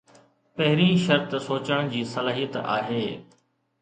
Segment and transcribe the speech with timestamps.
[0.59, 3.05] پهرين شرط سوچڻ جي صلاحيت آهي.